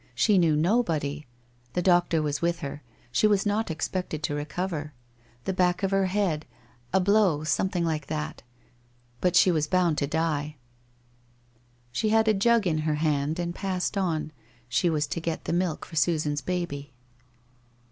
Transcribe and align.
She 0.15 0.39
knew 0.39 0.55
nobody. 0.55 1.27
The 1.73 1.83
doctor 1.83 2.23
was 2.23 2.41
with 2.41 2.61
her. 2.61 2.81
She 3.11 3.27
was 3.27 3.45
not 3.45 3.69
expected 3.69 4.23
to 4.23 4.33
recover. 4.33 4.93
The 5.43 5.53
back 5.53 5.83
of 5.83 5.91
her 5.91 6.07
head— 6.07 6.47
a 6.91 6.99
blow— 6.99 7.43
something 7.43 7.85
like 7.85 8.07
that! 8.07 8.41
But 9.19 9.35
she 9.35 9.51
was 9.51 9.67
bound 9.67 9.99
to 9.99 10.07
die. 10.07 10.55
She 11.91 12.09
had 12.09 12.27
a 12.27 12.33
jug 12.33 12.65
in 12.65 12.79
her 12.79 12.95
hand 12.95 13.37
and 13.37 13.53
passed 13.53 13.95
on, 13.95 14.31
she 14.67 14.89
was 14.89 15.05
to 15.05 15.21
get 15.21 15.45
the 15.45 15.53
milk 15.53 15.85
for 15.85 15.95
Susan's 15.95 16.41
baby. 16.41 16.93